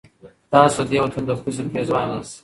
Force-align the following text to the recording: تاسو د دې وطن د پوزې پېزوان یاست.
تاسو 0.51 0.79
د 0.85 0.89
دې 0.91 0.97
وطن 1.03 1.23
د 1.27 1.29
پوزې 1.41 1.63
پېزوان 1.73 2.07
یاست. 2.13 2.35